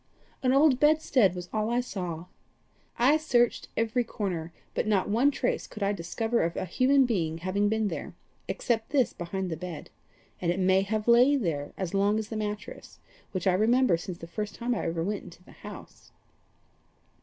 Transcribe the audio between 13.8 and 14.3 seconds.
since the